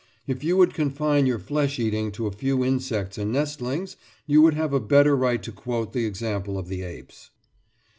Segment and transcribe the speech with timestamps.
[0.25, 4.55] If you would confine your flesh eating to a few insects and nestlings, you would
[4.55, 7.29] have a better right to quote the example of the apes.